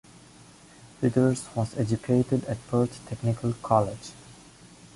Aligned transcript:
Withers 0.99 1.45
was 1.53 1.77
educated 1.77 2.43
at 2.45 2.57
Perth 2.69 3.07
Technical 3.07 3.53
College. 3.61 4.13